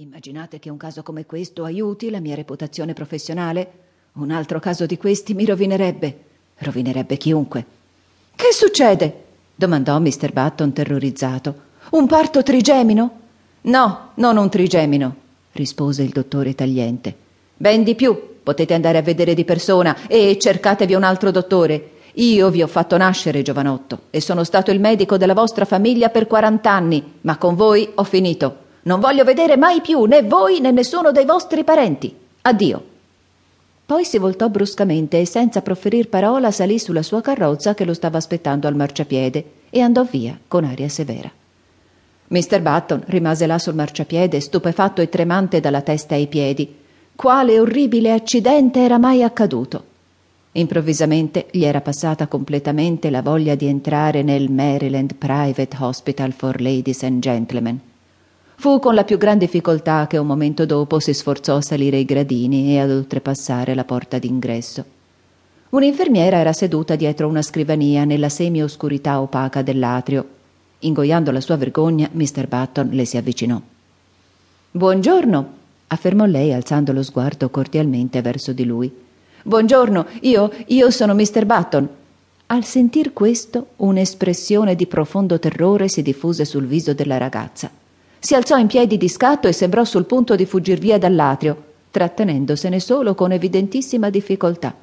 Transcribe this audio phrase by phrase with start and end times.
[0.00, 3.70] Immaginate che un caso come questo aiuti la mia reputazione professionale?
[4.12, 6.18] Un altro caso di questi mi rovinerebbe.
[6.56, 7.66] Rovinerebbe chiunque.
[8.34, 9.24] Che succede?
[9.54, 10.32] domandò Mr.
[10.32, 11.54] Button terrorizzato.
[11.90, 13.20] Un parto trigemino?
[13.60, 15.14] No, non un trigemino,
[15.52, 17.14] rispose il dottore tagliente.
[17.54, 21.90] Ben di più, potete andare a vedere di persona e cercatevi un altro dottore.
[22.14, 26.26] Io vi ho fatto nascere, giovanotto, e sono stato il medico della vostra famiglia per
[26.26, 28.68] quarant'anni, ma con voi ho finito.
[28.90, 32.12] Non voglio vedere mai più né voi né nessuno dei vostri parenti.
[32.42, 32.84] Addio.
[33.86, 38.18] Poi si voltò bruscamente e senza proferir parola salì sulla sua carrozza che lo stava
[38.18, 41.30] aspettando al marciapiede e andò via con aria severa.
[42.26, 42.60] Mr.
[42.60, 46.74] Button rimase là sul marciapiede, stupefatto e tremante dalla testa ai piedi.
[47.14, 49.84] Quale orribile accidente era mai accaduto?
[50.50, 57.04] Improvvisamente gli era passata completamente la voglia di entrare nel Maryland Private Hospital for Ladies
[57.04, 57.89] and Gentlemen.
[58.60, 62.04] Fu con la più gran difficoltà che un momento dopo si sforzò a salire i
[62.04, 64.84] gradini e ad oltrepassare la porta d'ingresso.
[65.70, 70.26] Un'infermiera era seduta dietro una scrivania nella semi-oscurità opaca dell'atrio.
[70.80, 72.48] Ingoiando la sua vergogna, Mr.
[72.48, 73.58] Button le si avvicinò.
[74.72, 75.52] Buongiorno,
[75.86, 78.94] affermò lei alzando lo sguardo cordialmente verso di lui.
[79.42, 81.46] Buongiorno, io, io sono Mr.
[81.46, 81.88] Button.
[82.48, 87.79] Al sentir questo, un'espressione di profondo terrore si diffuse sul viso della ragazza.
[88.22, 91.56] Si alzò in piedi di scatto e sembrò sul punto di fuggir via dall'atrio,
[91.90, 94.74] trattenendosene solo con evidentissima difficoltà.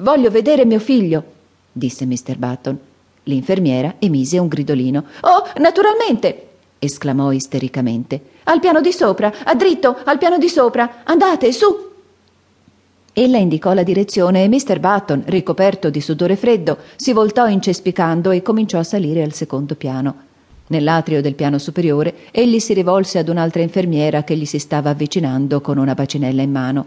[0.00, 1.24] Voglio vedere mio figlio,
[1.72, 2.36] disse Mr.
[2.36, 2.78] Button.
[3.24, 5.04] L'infermiera emise un gridolino.
[5.22, 6.46] Oh, naturalmente!
[6.78, 8.20] esclamò istericamente.
[8.44, 11.02] Al piano di sopra, a dritto, al piano di sopra.
[11.04, 11.86] Andate, su!
[13.14, 14.78] Ella indicò la direzione e Mr.
[14.78, 20.26] Button, ricoperto di sudore freddo, si voltò incespicando e cominciò a salire al secondo piano.
[20.68, 25.60] Nell'atrio del piano superiore egli si rivolse ad un'altra infermiera che gli si stava avvicinando
[25.60, 26.86] con una bacinella in mano.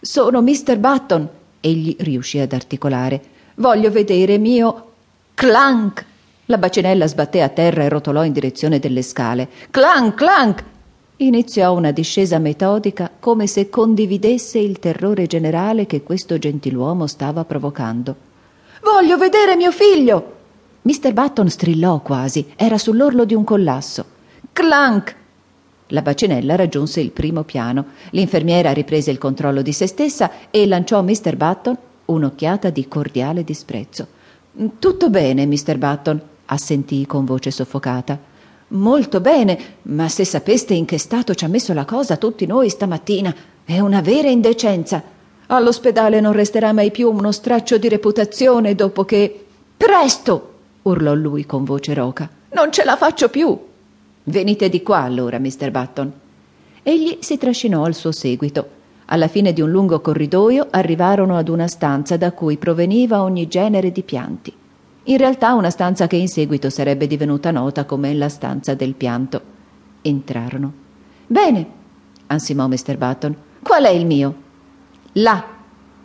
[0.00, 0.78] Sono Mr.
[0.78, 1.28] Button,
[1.60, 3.20] egli riuscì ad articolare.
[3.56, 4.86] Voglio vedere mio.
[5.34, 6.04] Clank!
[6.46, 9.48] La bacinella sbatté a terra e rotolò in direzione delle scale.
[9.70, 10.64] Clank, clank!
[11.18, 18.16] iniziò una discesa metodica come se condividesse il terrore generale che questo gentiluomo stava provocando.
[18.82, 20.38] Voglio vedere mio figlio!
[20.82, 21.12] Mr.
[21.12, 24.04] Button strillò quasi, era sull'orlo di un collasso.
[24.52, 25.16] Clank!
[25.88, 27.84] La bacinella raggiunse il primo piano.
[28.10, 31.36] L'infermiera riprese il controllo di se stessa e lanciò a Mr.
[31.36, 31.76] Button
[32.06, 34.06] un'occhiata di cordiale disprezzo.
[34.78, 35.78] Tutto bene, Mr.
[35.78, 38.18] Button, assentì con voce soffocata.
[38.68, 42.68] Molto bene, ma se sapeste in che stato ci ha messo la cosa tutti noi
[42.68, 45.02] stamattina, è una vera indecenza.
[45.46, 49.46] All'ospedale non resterà mai più uno straccio di reputazione dopo che.
[49.76, 50.49] Presto!
[50.82, 52.28] Urlò lui con voce roca.
[52.52, 53.58] Non ce la faccio più.
[54.24, 55.70] Venite di qua allora, Mr.
[55.70, 56.12] Button.
[56.82, 58.78] Egli si trascinò al suo seguito.
[59.06, 63.90] Alla fine di un lungo corridoio arrivarono ad una stanza da cui proveniva ogni genere
[63.90, 64.52] di pianti.
[65.04, 69.40] In realtà una stanza che in seguito sarebbe divenuta nota come la stanza del pianto.
[70.02, 70.72] Entrarono.
[71.26, 71.66] Bene,
[72.26, 72.96] ansimò Mr.
[72.96, 73.36] Button.
[73.62, 74.34] Qual è il mio?
[75.12, 75.44] Là,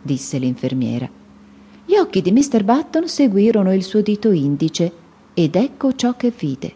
[0.02, 1.08] disse l'infermiera.
[1.86, 2.64] Gli occhi di Mr.
[2.64, 4.92] Button seguirono il suo dito indice
[5.32, 6.72] ed ecco ciò che vide.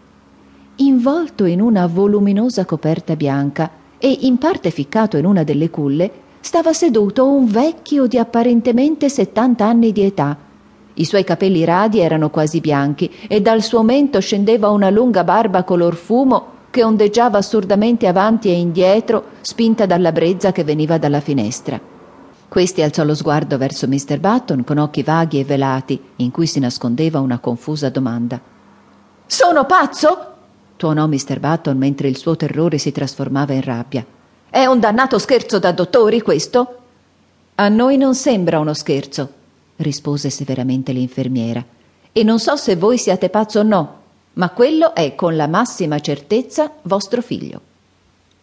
[0.77, 6.11] Involto in una voluminosa coperta bianca e in parte ficcato in una delle culle,
[6.41, 10.39] stava seduto un vecchio di apparentemente settanta anni di età,
[10.95, 15.63] i suoi capelli radi erano quasi bianchi e dal suo mento scendeva una lunga barba
[15.65, 21.81] color fumo che ondeggiava assurdamente avanti e indietro, spinta dalla brezza che veniva dalla finestra.
[22.51, 24.19] Questi alzò lo sguardo verso Mr.
[24.19, 28.41] Button con occhi vaghi e velati, in cui si nascondeva una confusa domanda.
[29.25, 30.27] Sono pazzo?
[30.75, 31.39] tuonò Mr.
[31.39, 34.05] Button mentre il suo terrore si trasformava in rabbia.
[34.51, 36.79] È un dannato scherzo da dottori questo?
[37.55, 39.33] A noi non sembra uno scherzo,
[39.77, 41.65] rispose severamente l'infermiera.
[42.11, 44.01] E non so se voi siate pazzo o no,
[44.33, 47.61] ma quello è con la massima certezza vostro figlio.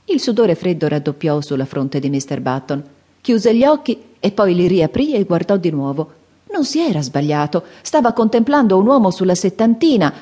[0.06, 2.40] Il sudore freddo raddoppiò sulla fronte di Mr.
[2.40, 2.84] Button.
[3.28, 6.12] Chiuse gli occhi e poi li riaprì e guardò di nuovo.
[6.54, 10.14] Non si era sbagliato, stava contemplando un uomo sulla settantina,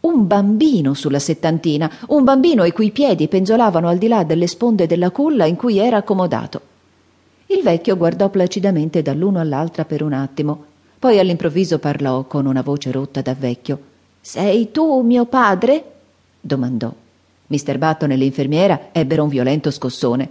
[0.00, 4.88] un bambino sulla settantina, un bambino i cui piedi penzolavano al di là delle sponde
[4.88, 6.60] della culla in cui era accomodato.
[7.46, 10.64] Il vecchio guardò placidamente dall'uno all'altra per un attimo,
[10.98, 13.78] poi all'improvviso parlò con una voce rotta da vecchio.
[14.20, 15.92] Sei tu mio padre?
[16.40, 16.92] domandò.
[17.46, 20.28] Mister Button e l'infermiera ebbero un violento scossone.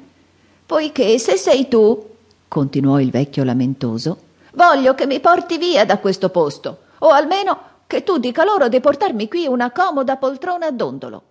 [0.66, 2.16] Poiché se sei tu,
[2.48, 4.18] continuò il vecchio lamentoso,
[4.54, 8.80] voglio che mi porti via da questo posto, o almeno che tu dica loro di
[8.80, 11.24] portarmi qui una comoda poltrona a dondolo.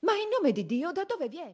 [0.00, 1.46] Ma in nome di Dio, da dove vieni?